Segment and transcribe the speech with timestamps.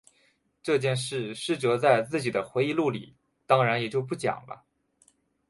[0.63, 3.15] 这件事师哲在自己的回忆录里
[3.45, 4.65] 当然也就不讲了。